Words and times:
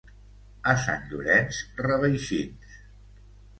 A 0.73 0.73
Sant 0.85 1.05
Llorenç, 1.11 1.61
reveixins. 1.83 2.75